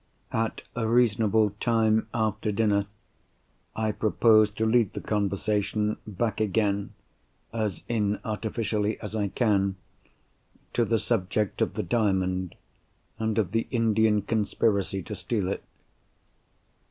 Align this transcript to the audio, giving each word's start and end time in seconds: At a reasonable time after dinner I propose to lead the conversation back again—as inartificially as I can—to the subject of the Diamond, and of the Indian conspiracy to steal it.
At 0.33 0.63
a 0.75 0.87
reasonable 0.87 1.51
time 1.59 2.07
after 2.11 2.51
dinner 2.51 2.87
I 3.75 3.91
propose 3.91 4.49
to 4.49 4.65
lead 4.65 4.93
the 4.93 4.99
conversation 4.99 5.95
back 6.07 6.41
again—as 6.41 7.83
inartificially 7.87 8.97
as 8.99 9.15
I 9.15 9.27
can—to 9.27 10.85
the 10.85 10.97
subject 10.97 11.61
of 11.61 11.75
the 11.75 11.83
Diamond, 11.83 12.55
and 13.19 13.37
of 13.37 13.51
the 13.51 13.67
Indian 13.69 14.23
conspiracy 14.23 15.03
to 15.03 15.13
steal 15.13 15.47
it. 15.49 15.63